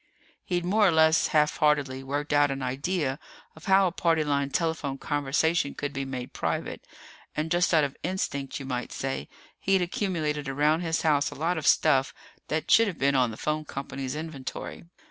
[0.43, 3.19] He'd more or less half heartedly worked out an idea
[3.55, 6.87] of how a party line telephone conversation could be made private,
[7.37, 9.29] and just out of instinct, you might say,
[9.59, 12.15] he'd accumulated around his house a lot of stuff
[12.47, 14.85] that should have been on the phone company's inventory.